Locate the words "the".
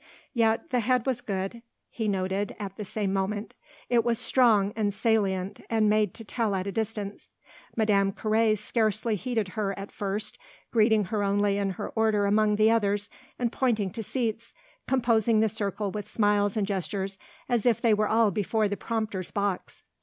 0.71-0.79, 2.75-2.83, 12.55-12.71, 15.39-15.47, 18.67-18.75